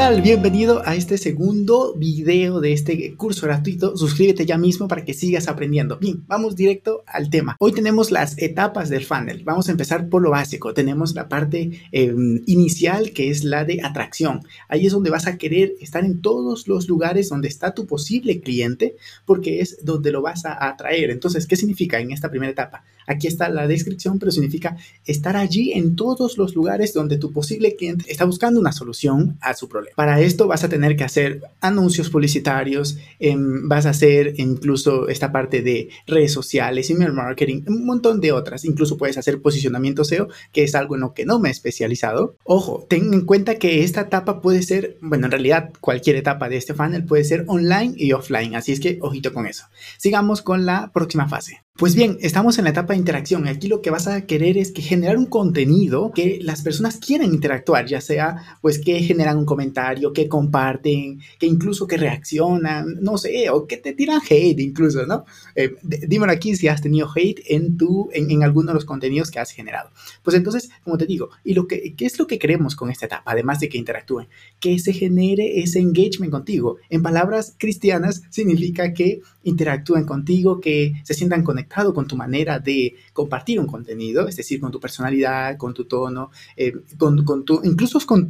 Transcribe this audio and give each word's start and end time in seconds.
¿Qué 0.00 0.06
tal? 0.06 0.22
Bienvenido 0.22 0.80
a 0.86 0.96
este 0.96 1.18
segundo 1.18 1.92
video 1.94 2.60
de 2.60 2.72
este 2.72 3.14
curso 3.16 3.44
gratuito. 3.44 3.98
Suscríbete 3.98 4.46
ya 4.46 4.56
mismo 4.56 4.88
para 4.88 5.04
que 5.04 5.12
sigas 5.12 5.46
aprendiendo. 5.46 5.98
Bien, 5.98 6.24
vamos 6.26 6.56
directo 6.56 7.04
al 7.06 7.28
tema. 7.28 7.54
Hoy 7.58 7.72
tenemos 7.72 8.10
las 8.10 8.38
etapas 8.38 8.88
del 8.88 9.04
funnel. 9.04 9.44
Vamos 9.44 9.68
a 9.68 9.72
empezar 9.72 10.08
por 10.08 10.22
lo 10.22 10.30
básico. 10.30 10.72
Tenemos 10.72 11.14
la 11.14 11.28
parte 11.28 11.82
em, 11.92 12.40
inicial 12.46 13.10
que 13.10 13.28
es 13.28 13.44
la 13.44 13.66
de 13.66 13.82
atracción. 13.82 14.40
Ahí 14.68 14.86
es 14.86 14.92
donde 14.94 15.10
vas 15.10 15.26
a 15.26 15.36
querer 15.36 15.74
estar 15.82 16.02
en 16.02 16.22
todos 16.22 16.66
los 16.66 16.88
lugares 16.88 17.28
donde 17.28 17.48
está 17.48 17.74
tu 17.74 17.86
posible 17.86 18.40
cliente 18.40 18.96
porque 19.26 19.60
es 19.60 19.84
donde 19.84 20.12
lo 20.12 20.22
vas 20.22 20.46
a 20.46 20.66
atraer. 20.66 21.10
Entonces, 21.10 21.46
¿qué 21.46 21.56
significa 21.56 22.00
en 22.00 22.10
esta 22.10 22.30
primera 22.30 22.52
etapa? 22.52 22.84
Aquí 23.06 23.26
está 23.26 23.50
la 23.50 23.66
descripción, 23.66 24.18
pero 24.18 24.32
significa 24.32 24.78
estar 25.04 25.36
allí 25.36 25.72
en 25.72 25.94
todos 25.94 26.38
los 26.38 26.54
lugares 26.54 26.94
donde 26.94 27.18
tu 27.18 27.32
posible 27.32 27.76
cliente 27.76 28.10
está 28.10 28.24
buscando 28.24 28.60
una 28.60 28.72
solución 28.72 29.36
a 29.42 29.52
su 29.52 29.68
problema. 29.68 29.89
Para 29.96 30.20
esto 30.20 30.46
vas 30.46 30.64
a 30.64 30.68
tener 30.68 30.96
que 30.96 31.04
hacer 31.04 31.42
anuncios 31.60 32.10
publicitarios, 32.10 32.98
em, 33.18 33.68
vas 33.68 33.86
a 33.86 33.90
hacer 33.90 34.34
incluso 34.38 35.08
esta 35.08 35.32
parte 35.32 35.62
de 35.62 35.88
redes 36.06 36.32
sociales, 36.32 36.90
email 36.90 37.12
marketing, 37.12 37.62
un 37.66 37.84
montón 37.84 38.20
de 38.20 38.32
otras. 38.32 38.64
Incluso 38.64 38.96
puedes 38.96 39.18
hacer 39.18 39.40
posicionamiento 39.40 40.04
SEO, 40.04 40.28
que 40.52 40.62
es 40.64 40.74
algo 40.74 40.94
en 40.94 41.02
lo 41.02 41.14
que 41.14 41.26
no 41.26 41.38
me 41.38 41.48
he 41.48 41.52
especializado. 41.52 42.36
Ojo, 42.44 42.86
ten 42.88 43.12
en 43.14 43.22
cuenta 43.22 43.56
que 43.56 43.82
esta 43.82 44.02
etapa 44.02 44.40
puede 44.40 44.62
ser, 44.62 44.96
bueno, 45.00 45.26
en 45.26 45.32
realidad 45.32 45.70
cualquier 45.80 46.16
etapa 46.16 46.48
de 46.48 46.56
este 46.56 46.74
funnel 46.74 47.04
puede 47.04 47.24
ser 47.24 47.44
online 47.46 47.94
y 47.96 48.12
offline, 48.12 48.54
así 48.54 48.72
es 48.72 48.80
que 48.80 48.98
ojito 49.00 49.32
con 49.32 49.46
eso. 49.46 49.64
Sigamos 49.98 50.42
con 50.42 50.66
la 50.66 50.90
próxima 50.92 51.28
fase. 51.28 51.62
Pues 51.76 51.94
bien, 51.94 52.18
estamos 52.20 52.58
en 52.58 52.64
la 52.64 52.70
etapa 52.70 52.92
de 52.92 52.98
interacción. 52.98 53.48
Aquí 53.48 53.66
lo 53.66 53.80
que 53.80 53.88
vas 53.88 54.06
a 54.06 54.26
querer 54.26 54.58
es 54.58 54.70
que 54.70 54.82
generar 54.82 55.16
un 55.16 55.24
contenido 55.24 56.12
que 56.14 56.38
las 56.42 56.60
personas 56.60 56.98
quieran 56.98 57.32
interactuar, 57.32 57.86
ya 57.86 58.02
sea 58.02 58.58
pues 58.60 58.78
que 58.78 59.00
generan 59.00 59.38
un 59.38 59.46
comentario, 59.46 60.12
que 60.12 60.28
comparten, 60.28 61.20
que 61.38 61.46
incluso 61.46 61.86
que 61.86 61.96
reaccionan, 61.96 62.98
no 63.00 63.16
sé, 63.16 63.48
o 63.48 63.66
que 63.66 63.78
te 63.78 63.94
tiran 63.94 64.20
hate 64.28 64.60
incluso, 64.60 65.06
¿no? 65.06 65.24
Eh, 65.54 65.74
dímelo 65.82 66.32
aquí 66.32 66.54
si 66.54 66.68
has 66.68 66.82
tenido 66.82 67.08
hate 67.14 67.40
en 67.46 67.78
tu, 67.78 68.10
en, 68.12 68.30
en, 68.30 68.42
alguno 68.42 68.68
de 68.68 68.74
los 68.74 68.84
contenidos 68.84 69.30
que 69.30 69.38
has 69.38 69.50
generado. 69.50 69.88
Pues 70.22 70.36
entonces, 70.36 70.68
como 70.84 70.98
te 70.98 71.06
digo, 71.06 71.30
y 71.44 71.54
lo 71.54 71.66
que, 71.66 71.94
¿qué 71.94 72.04
es 72.04 72.18
lo 72.18 72.26
que 72.26 72.38
queremos 72.38 72.76
con 72.76 72.90
esta 72.90 73.06
etapa? 73.06 73.30
Además 73.32 73.58
de 73.58 73.70
que 73.70 73.78
interactúen, 73.78 74.28
que 74.58 74.78
se 74.80 74.92
genere 74.92 75.60
ese 75.60 75.78
engagement 75.78 76.30
contigo. 76.30 76.76
En 76.90 77.02
palabras 77.02 77.54
cristianas 77.56 78.22
significa 78.28 78.92
que 78.92 79.22
interactúen 79.44 80.04
contigo, 80.04 80.60
que 80.60 80.92
se 81.04 81.14
sientan 81.14 81.42
conectados 81.42 81.59
con 81.68 82.06
tu 82.06 82.16
manera 82.16 82.58
de 82.58 82.94
compartir 83.12 83.60
un 83.60 83.66
contenido, 83.66 84.28
es 84.28 84.36
decir, 84.36 84.60
con 84.60 84.70
tu 84.70 84.80
personalidad, 84.80 85.56
con 85.56 85.74
tu 85.74 85.84
tono, 85.84 86.30
eh, 86.56 86.72
con, 86.98 87.44
tu, 87.44 87.60
incluso 87.64 87.98
con, 88.06 88.28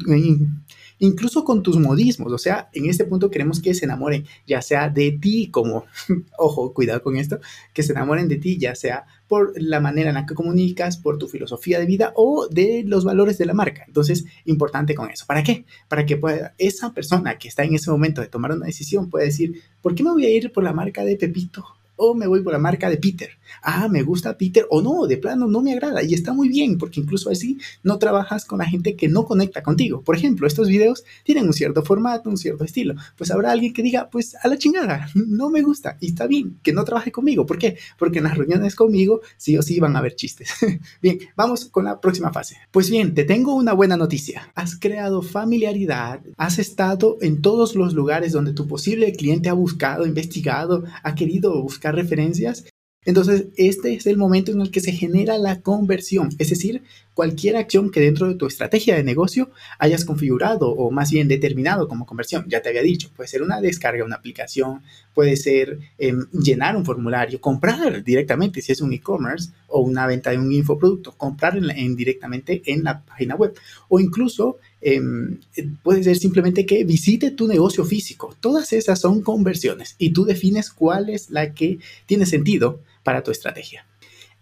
incluso 0.98 1.44
con 1.44 1.62
tus 1.62 1.78
modismos. 1.78 2.32
O 2.32 2.38
sea, 2.38 2.68
en 2.72 2.88
este 2.88 3.04
punto 3.04 3.30
queremos 3.30 3.60
que 3.60 3.74
se 3.74 3.84
enamoren, 3.84 4.24
ya 4.46 4.62
sea 4.62 4.88
de 4.88 5.12
ti, 5.12 5.50
como, 5.50 5.84
ojo, 6.38 6.72
cuidado 6.72 7.02
con 7.02 7.16
esto, 7.16 7.40
que 7.74 7.82
se 7.82 7.92
enamoren 7.92 8.28
de 8.28 8.36
ti, 8.36 8.58
ya 8.58 8.74
sea 8.74 9.06
por 9.26 9.52
la 9.60 9.80
manera 9.80 10.10
en 10.10 10.16
la 10.16 10.26
que 10.26 10.34
comunicas, 10.34 10.96
por 10.96 11.18
tu 11.18 11.28
filosofía 11.28 11.78
de 11.78 11.86
vida 11.86 12.12
o 12.16 12.48
de 12.48 12.82
los 12.84 13.04
valores 13.04 13.38
de 13.38 13.46
la 13.46 13.54
marca. 13.54 13.84
Entonces, 13.86 14.24
importante 14.44 14.94
con 14.94 15.10
eso. 15.10 15.24
¿Para 15.26 15.42
qué? 15.42 15.64
Para 15.88 16.04
que 16.04 16.16
pueda, 16.16 16.54
esa 16.58 16.92
persona 16.92 17.38
que 17.38 17.48
está 17.48 17.64
en 17.64 17.74
ese 17.74 17.90
momento 17.90 18.20
de 18.20 18.28
tomar 18.28 18.52
una 18.52 18.66
decisión 18.66 19.08
pueda 19.08 19.24
decir, 19.24 19.62
¿por 19.80 19.94
qué 19.94 20.02
me 20.02 20.10
voy 20.10 20.26
a 20.26 20.30
ir 20.30 20.52
por 20.52 20.64
la 20.64 20.72
marca 20.72 21.04
de 21.04 21.16
Pepito? 21.16 21.79
O 22.02 22.14
me 22.14 22.26
voy 22.26 22.42
por 22.42 22.54
la 22.54 22.58
marca 22.58 22.88
de 22.88 22.96
Peter. 22.96 23.28
Ah, 23.62 23.88
me 23.88 24.02
gusta 24.02 24.38
Peter 24.38 24.66
o 24.70 24.80
no, 24.80 25.06
de 25.06 25.18
plano 25.18 25.46
no 25.46 25.60
me 25.60 25.72
agrada 25.72 26.02
y 26.02 26.14
está 26.14 26.32
muy 26.32 26.48
bien 26.48 26.78
porque 26.78 26.98
incluso 26.98 27.30
así 27.30 27.58
no 27.82 27.98
trabajas 27.98 28.46
con 28.46 28.58
la 28.58 28.64
gente 28.64 28.96
que 28.96 29.08
no 29.08 29.26
conecta 29.26 29.62
contigo. 29.62 30.02
Por 30.02 30.16
ejemplo, 30.16 30.46
estos 30.46 30.68
videos 30.68 31.04
tienen 31.24 31.46
un 31.46 31.52
cierto 31.52 31.82
formato, 31.82 32.30
un 32.30 32.38
cierto 32.38 32.64
estilo. 32.64 32.94
Pues 33.18 33.30
habrá 33.30 33.52
alguien 33.52 33.74
que 33.74 33.82
diga, 33.82 34.08
pues 34.10 34.34
a 34.42 34.48
la 34.48 34.56
chingada, 34.56 35.08
no 35.14 35.50
me 35.50 35.60
gusta 35.60 35.98
y 36.00 36.08
está 36.08 36.26
bien 36.26 36.58
que 36.62 36.72
no 36.72 36.84
trabaje 36.84 37.12
conmigo. 37.12 37.44
¿Por 37.44 37.58
qué? 37.58 37.76
Porque 37.98 38.18
en 38.18 38.24
las 38.24 38.38
reuniones 38.38 38.74
conmigo 38.74 39.20
sí 39.36 39.58
o 39.58 39.62
sí 39.62 39.78
van 39.78 39.94
a 39.94 39.98
haber 39.98 40.14
chistes. 40.14 40.50
bien, 41.02 41.18
vamos 41.36 41.66
con 41.66 41.84
la 41.84 42.00
próxima 42.00 42.32
fase. 42.32 42.56
Pues 42.70 42.88
bien, 42.88 43.14
te 43.14 43.24
tengo 43.24 43.54
una 43.54 43.74
buena 43.74 43.98
noticia. 43.98 44.50
Has 44.54 44.74
creado 44.74 45.20
familiaridad, 45.20 46.20
has 46.38 46.58
estado 46.58 47.18
en 47.20 47.42
todos 47.42 47.74
los 47.74 47.92
lugares 47.92 48.32
donde 48.32 48.54
tu 48.54 48.66
posible 48.66 49.12
cliente 49.12 49.50
ha 49.50 49.54
buscado, 49.54 50.06
investigado, 50.06 50.84
ha 51.02 51.14
querido 51.14 51.60
buscar 51.62 51.89
referencias. 51.94 52.64
Entonces, 53.06 53.46
este 53.56 53.94
es 53.94 54.06
el 54.06 54.18
momento 54.18 54.52
en 54.52 54.60
el 54.60 54.70
que 54.70 54.80
se 54.80 54.92
genera 54.92 55.38
la 55.38 55.62
conversión, 55.62 56.28
es 56.38 56.50
decir, 56.50 56.82
cualquier 57.14 57.56
acción 57.56 57.90
que 57.90 58.00
dentro 58.00 58.28
de 58.28 58.34
tu 58.34 58.46
estrategia 58.46 58.94
de 58.94 59.02
negocio 59.02 59.50
hayas 59.78 60.04
configurado 60.04 60.70
o 60.70 60.90
más 60.90 61.10
bien 61.10 61.26
determinado 61.26 61.88
como 61.88 62.04
conversión. 62.04 62.44
Ya 62.46 62.60
te 62.60 62.68
había 62.68 62.82
dicho, 62.82 63.10
puede 63.16 63.28
ser 63.28 63.42
una 63.42 63.62
descarga, 63.62 64.04
una 64.04 64.16
aplicación, 64.16 64.82
puede 65.14 65.36
ser 65.36 65.78
em, 65.96 66.26
llenar 66.30 66.76
un 66.76 66.84
formulario, 66.84 67.40
comprar 67.40 68.04
directamente 68.04 68.60
si 68.60 68.72
es 68.72 68.82
un 68.82 68.92
e-commerce 68.92 69.50
o 69.68 69.80
una 69.80 70.06
venta 70.06 70.30
de 70.30 70.38
un 70.38 70.52
infoproducto, 70.52 71.12
comprar 71.12 71.56
en, 71.56 71.96
directamente 71.96 72.62
en 72.66 72.84
la 72.84 73.02
página 73.02 73.34
web 73.34 73.54
o 73.88 73.98
incluso 73.98 74.58
em, 74.80 75.40
puede 75.82 76.02
ser 76.02 76.16
simplemente 76.16 76.66
que 76.66 76.84
visite 76.84 77.30
tu 77.30 77.46
negocio 77.46 77.84
físico. 77.84 78.34
Todas 78.40 78.72
esas 78.72 79.00
son 79.00 79.22
conversiones 79.22 79.96
y 79.98 80.10
tú 80.10 80.24
defines 80.24 80.70
cuál 80.70 81.10
es 81.10 81.30
la 81.30 81.54
que 81.54 81.78
tiene 82.06 82.26
sentido 82.26 82.82
para 83.02 83.22
tu 83.22 83.30
estrategia. 83.30 83.86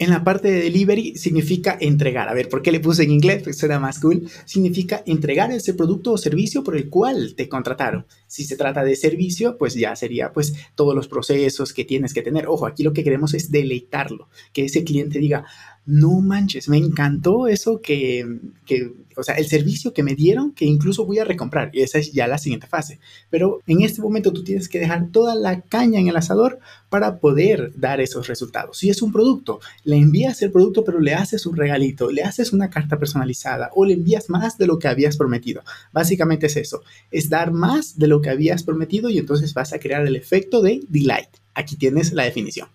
En 0.01 0.11
la 0.11 0.23
parte 0.23 0.49
de 0.49 0.61
delivery 0.61 1.17
significa 1.17 1.77
entregar. 1.81 2.29
A 2.29 2.35
ver, 2.35 2.49
¿por 2.49 2.63
qué 2.63 2.71
le 2.71 2.79
puse 2.79 3.03
en 3.03 3.11
inglés? 3.11 3.43
Pues 3.43 3.59
suena 3.59 3.81
más 3.81 3.99
cool. 3.99 4.31
Significa 4.45 5.03
entregar 5.07 5.51
ese 5.51 5.75
producto 5.75 6.13
o 6.13 6.19
servicio 6.19 6.63
por 6.63 6.77
el 6.77 6.89
cual 6.89 7.35
te 7.35 7.49
contrataron. 7.49 8.07
Si 8.29 8.45
se 8.45 8.57
trata 8.57 8.85
de 8.85 8.95
servicio, 8.95 9.59
pues 9.59 9.75
ya 9.75 9.97
sería 9.97 10.33
pues 10.33 10.55
todos 10.77 10.95
los 10.95 11.09
procesos 11.09 11.73
que 11.73 11.85
tienes 11.85 12.15
que 12.15 12.23
tener. 12.23 12.47
Ojo, 12.47 12.67
aquí 12.67 12.85
lo 12.85 12.93
que 12.93 13.03
queremos 13.03 13.35
es 13.35 13.51
deleitarlo. 13.51 14.29
Que 14.53 14.67
ese 14.67 14.85
cliente 14.85 15.19
diga, 15.19 15.47
no 15.89 16.21
manches, 16.21 16.69
me 16.69 16.77
encantó 16.77 17.49
eso 17.49 17.81
que, 17.81 18.41
que, 18.67 18.93
o 19.17 19.23
sea, 19.23 19.37
el 19.37 19.49
servicio 19.49 19.95
que 19.95 20.03
me 20.03 20.15
dieron 20.15 20.53
que 20.53 20.67
incluso 20.67 21.07
voy 21.07 21.19
a 21.19 21.25
recomprar. 21.25 21.71
Y 21.73 21.81
esa 21.81 21.99
es 21.99 22.13
ya 22.13 22.29
la 22.29 22.37
siguiente 22.37 22.67
fase. 22.67 23.01
Pero 23.31 23.63
en 23.67 23.81
este 23.81 24.03
momento 24.03 24.35
tú 24.35 24.45
tienes 24.45 24.69
que 24.69 24.79
dejar 24.79 25.09
toda 25.11 25.35
la 25.35 25.63
caña 25.63 25.99
en 25.99 26.09
el 26.09 26.17
asador 26.19 26.59
para 26.91 27.21
poder 27.21 27.73
dar 27.75 28.03
esos 28.03 28.29
resultados. 28.29 28.77
Si 28.77 28.91
es 28.91 29.01
un 29.01 29.13
producto, 29.13 29.61
le 29.83 29.97
envías 29.97 30.43
el 30.43 30.53
producto 30.53 30.85
pero 30.85 31.01
le 31.01 31.15
haces 31.15 31.47
un 31.47 31.57
regalito, 31.57 32.11
le 32.11 32.23
haces 32.23 32.53
una 32.53 32.69
carta 32.69 32.99
personalizada 32.99 33.71
o 33.75 33.87
le 33.87 33.95
envías 33.95 34.29
más 34.29 34.59
de 34.59 34.67
lo 34.67 34.79
que 34.79 34.89
habías 34.89 35.17
prometido. 35.17 35.63
Básicamente 35.91 36.49
es 36.49 36.57
eso, 36.59 36.83
es 37.11 37.31
dar 37.31 37.51
más 37.51 37.99
de 37.99 38.09
lo 38.09 38.21
que 38.21 38.29
habías 38.29 38.63
prometido 38.63 39.09
y 39.09 39.17
entonces 39.17 39.55
vas 39.55 39.73
a 39.73 39.79
crear 39.79 40.07
el 40.07 40.17
efecto 40.17 40.61
de 40.61 40.83
delight. 40.87 41.31
Aquí 41.55 41.77
tienes 41.77 42.13
la 42.13 42.25
definición. 42.25 42.69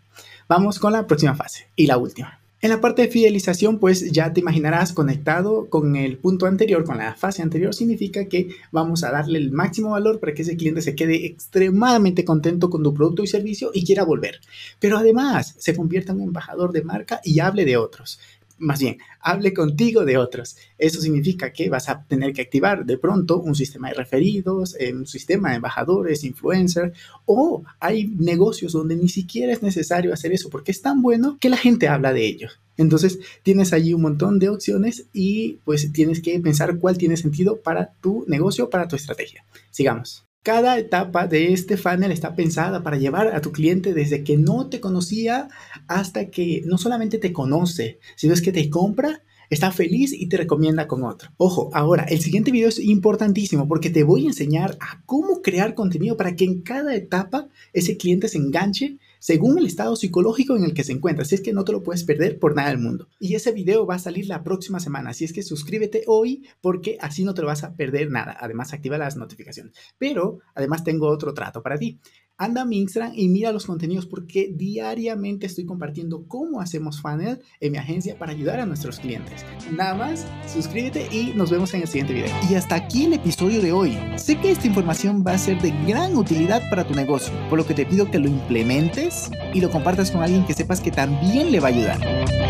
Vamos 0.49 0.79
con 0.79 0.93
la 0.93 1.05
próxima 1.05 1.35
fase 1.35 1.67
y 1.75 1.85
la 1.85 1.97
última. 1.97 2.42
En 2.63 2.69
la 2.69 2.79
parte 2.79 3.01
de 3.01 3.09
fidelización, 3.09 3.77
pues 3.77 4.09
ya 4.13 4.31
te 4.31 4.39
imaginarás 4.39 4.93
conectado 4.93 5.67
con 5.69 5.97
el 5.97 6.17
punto 6.17 6.45
anterior, 6.45 6.85
con 6.85 6.97
la 6.97 7.13
fase 7.13 7.41
anterior, 7.41 7.75
significa 7.75 8.29
que 8.29 8.55
vamos 8.71 9.03
a 9.03 9.11
darle 9.11 9.37
el 9.39 9.51
máximo 9.51 9.89
valor 9.89 10.21
para 10.21 10.33
que 10.33 10.43
ese 10.43 10.55
cliente 10.55 10.81
se 10.81 10.95
quede 10.95 11.25
extremadamente 11.25 12.23
contento 12.23 12.69
con 12.69 12.81
tu 12.81 12.93
producto 12.93 13.21
y 13.21 13.27
servicio 13.27 13.71
y 13.73 13.83
quiera 13.85 14.05
volver. 14.05 14.39
Pero 14.79 14.97
además 14.97 15.55
se 15.57 15.75
convierta 15.75 16.13
en 16.13 16.21
un 16.21 16.27
embajador 16.27 16.71
de 16.71 16.83
marca 16.83 17.19
y 17.25 17.41
hable 17.41 17.65
de 17.65 17.75
otros 17.75 18.17
más 18.57 18.79
bien, 18.79 18.97
hable 19.19 19.53
contigo 19.53 20.05
de 20.05 20.17
otros. 20.17 20.57
Eso 20.77 21.01
significa 21.01 21.51
que 21.51 21.69
vas 21.69 21.89
a 21.89 22.03
tener 22.03 22.33
que 22.33 22.41
activar 22.41 22.85
de 22.85 22.97
pronto 22.97 23.39
un 23.39 23.55
sistema 23.55 23.89
de 23.89 23.95
referidos, 23.95 24.75
eh, 24.79 24.93
un 24.93 25.05
sistema 25.05 25.49
de 25.49 25.57
embajadores, 25.57 26.23
influencers, 26.23 26.97
o 27.25 27.63
hay 27.79 28.07
negocios 28.07 28.73
donde 28.73 28.95
ni 28.95 29.09
siquiera 29.09 29.53
es 29.53 29.61
necesario 29.61 30.13
hacer 30.13 30.33
eso 30.33 30.49
porque 30.49 30.71
es 30.71 30.81
tan 30.81 31.01
bueno 31.01 31.37
que 31.39 31.49
la 31.49 31.57
gente 31.57 31.87
habla 31.87 32.13
de 32.13 32.25
ello. 32.25 32.49
Entonces 32.77 33.19
tienes 33.43 33.73
allí 33.73 33.93
un 33.93 34.01
montón 34.01 34.39
de 34.39 34.49
opciones 34.49 35.07
y 35.13 35.59
pues 35.63 35.91
tienes 35.91 36.21
que 36.21 36.39
pensar 36.39 36.79
cuál 36.79 36.97
tiene 36.97 37.17
sentido 37.17 37.61
para 37.61 37.93
tu 38.01 38.25
negocio, 38.27 38.69
para 38.69 38.87
tu 38.87 38.95
estrategia. 38.95 39.45
Sigamos. 39.69 40.25
Cada 40.43 40.77
etapa 40.77 41.25
de 41.25 41.53
este 41.53 41.77
funnel 41.77 42.11
está 42.11 42.35
pensada 42.35 42.83
para 42.83 42.97
llevar 42.97 43.33
a 43.33 43.39
tu 43.39 43.53
cliente 43.53 43.93
desde 43.93 44.25
que 44.25 44.35
no 44.35 44.67
te 44.67 44.81
conocía 44.81 45.47
hasta 45.87 46.29
que 46.31 46.61
no 46.65 46.77
solamente 46.77 47.17
te 47.17 47.31
conoce, 47.31 47.99
sino 48.17 48.33
es 48.33 48.41
que 48.41 48.51
te 48.51 48.69
compra, 48.69 49.23
está 49.49 49.71
feliz 49.71 50.11
y 50.11 50.27
te 50.27 50.35
recomienda 50.35 50.85
con 50.85 51.05
otro. 51.05 51.29
Ojo, 51.37 51.69
ahora, 51.73 52.03
el 52.03 52.19
siguiente 52.19 52.51
video 52.51 52.67
es 52.67 52.77
importantísimo 52.77 53.69
porque 53.69 53.89
te 53.89 54.03
voy 54.03 54.25
a 54.25 54.29
enseñar 54.29 54.77
a 54.81 55.01
cómo 55.05 55.41
crear 55.41 55.75
contenido 55.75 56.17
para 56.17 56.35
que 56.35 56.43
en 56.43 56.61
cada 56.61 56.93
etapa 56.93 57.47
ese 57.71 57.95
cliente 57.95 58.27
se 58.27 58.37
enganche 58.37 58.97
según 59.23 59.57
el 59.57 59.67
estado 59.67 59.95
psicológico 59.95 60.57
en 60.57 60.65
el 60.65 60.73
que 60.73 60.83
se 60.83 60.91
encuentra. 60.91 61.21
Así 61.23 61.35
es 61.35 61.39
que 61.39 61.53
no 61.53 61.63
te 61.63 61.71
lo 61.71 61.81
puedes 61.81 62.03
perder 62.03 62.39
por 62.39 62.57
nada 62.57 62.67
del 62.67 62.77
mundo. 62.77 63.07
Y 63.21 63.35
ese 63.35 63.53
video 63.53 63.85
va 63.85 63.95
a 63.95 63.99
salir 63.99 64.27
la 64.27 64.43
próxima 64.43 64.81
semana. 64.81 65.11
Así 65.11 65.23
es 65.23 65.31
que 65.31 65.43
suscríbete 65.43 66.03
hoy 66.07 66.43
porque 66.59 66.97
así 66.99 67.23
no 67.23 67.33
te 67.33 67.41
lo 67.41 67.47
vas 67.47 67.63
a 67.63 67.73
perder 67.73 68.11
nada. 68.11 68.35
Además, 68.37 68.73
activa 68.73 68.97
las 68.97 69.15
notificaciones. 69.15 69.73
Pero 69.97 70.39
además 70.55 70.83
tengo 70.83 71.07
otro 71.07 71.33
trato 71.33 71.63
para 71.63 71.77
ti 71.77 72.01
anda 72.37 72.61
a 72.61 72.65
mi 72.65 72.79
Instagram 72.79 73.13
y 73.15 73.29
mira 73.29 73.51
los 73.51 73.65
contenidos 73.65 74.05
porque 74.05 74.51
diariamente 74.53 75.45
estoy 75.45 75.65
compartiendo 75.65 76.27
cómo 76.27 76.61
hacemos 76.61 77.01
funnel 77.01 77.39
en 77.59 77.71
mi 77.71 77.77
agencia 77.77 78.17
para 78.17 78.31
ayudar 78.31 78.59
a 78.59 78.65
nuestros 78.65 78.99
clientes. 78.99 79.45
Nada 79.71 79.95
más, 79.95 80.25
suscríbete 80.47 81.07
y 81.11 81.33
nos 81.35 81.51
vemos 81.51 81.73
en 81.73 81.81
el 81.81 81.87
siguiente 81.87 82.13
video. 82.13 82.33
Y 82.49 82.55
hasta 82.55 82.75
aquí 82.75 83.05
el 83.05 83.13
episodio 83.13 83.61
de 83.61 83.71
hoy. 83.71 83.97
Sé 84.17 84.39
que 84.39 84.51
esta 84.51 84.67
información 84.67 85.23
va 85.25 85.33
a 85.33 85.37
ser 85.37 85.61
de 85.61 85.71
gran 85.87 86.15
utilidad 86.15 86.61
para 86.69 86.87
tu 86.87 86.93
negocio, 86.93 87.33
por 87.49 87.57
lo 87.57 87.65
que 87.65 87.73
te 87.73 87.85
pido 87.85 88.09
que 88.09 88.19
lo 88.19 88.27
implementes 88.27 89.29
y 89.53 89.61
lo 89.61 89.69
compartas 89.69 90.11
con 90.11 90.21
alguien 90.21 90.45
que 90.45 90.53
sepas 90.53 90.81
que 90.81 90.91
también 90.91 91.51
le 91.51 91.59
va 91.59 91.67
a 91.67 91.71
ayudar. 91.71 92.42